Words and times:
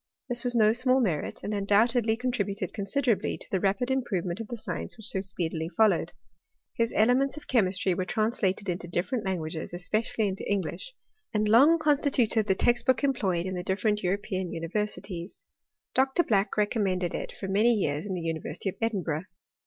This 0.29 0.43
was 0.43 0.55
no 0.55 0.73
small 0.73 0.99
merit, 0.99 1.41
and 1.43 1.53
undoubtedly 1.53 2.17
contributed 2.17 2.73
considerably 2.73 3.37
to 3.37 3.47
the 3.51 3.59
rapid 3.59 3.91
improvement 3.91 4.39
m 4.41 4.47
the 4.49 4.57
science 4.57 4.95
whicii 4.95 5.03
so 5.05 5.21
speedily 5.21 5.69
followed. 5.69 6.13
His 6.73 6.91
elements 6.95 7.37
of 7.37 7.45
chemistry 7.47 7.93
were 7.93 8.03
translated 8.03 8.67
into 8.67 8.87
different 8.87 9.25
languages, 9.25 9.75
especially 9.75 10.27
into 10.27 10.43
English; 10.51 10.95
and 11.35 11.47
long 11.47 11.77
constituted 11.77 12.47
the 12.47 12.55
text 12.55 12.87
book 12.87 13.03
employed 13.03 13.45
in 13.45 13.53
the 13.53 13.61
different 13.61 14.01
European 14.01 14.51
universities. 14.51 15.43
Dr. 15.93 16.23
Black 16.23 16.57
recommended 16.57 17.13
it 17.13 17.31
for 17.33 17.47
many 17.47 17.71
years 17.71 18.07
in 18.07 18.15
the 18.15 18.21
Uni 18.21 18.39
versity 18.39 18.69
of 18.69 18.77
Edinburgh. 18.81 19.25